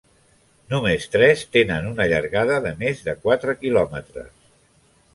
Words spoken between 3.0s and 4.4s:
de quatre quilòmetres.